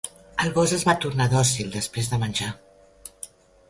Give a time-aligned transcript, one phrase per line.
[0.45, 2.53] El gos es va tornar dòcil després de menjar.